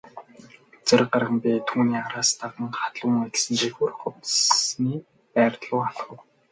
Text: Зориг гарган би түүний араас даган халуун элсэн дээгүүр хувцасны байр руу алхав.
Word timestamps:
Зориг 0.91 1.11
гарган 1.15 1.37
би 1.43 1.53
түүний 1.71 1.99
араас 2.01 2.31
даган 2.41 2.73
халуун 2.79 3.19
элсэн 3.27 3.55
дээгүүр 3.59 3.93
хувцасны 4.01 4.93
байр 5.35 5.53
руу 5.65 5.81
алхав. 5.89 6.19